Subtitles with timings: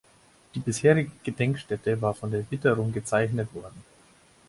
[0.55, 3.83] Die bisherige Gedenkstätte war von der Witterung gezeichnet worden.